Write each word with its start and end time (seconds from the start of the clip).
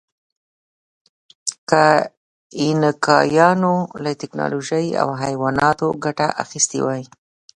که 1.69 1.83
اینکایانو 2.61 3.75
له 4.03 4.11
ټکنالوژۍ 4.21 4.87
او 5.01 5.09
حیواناتو 5.23 5.87
ګټه 6.03 6.27
اخیستې 6.43 6.79
وای. 6.85 7.03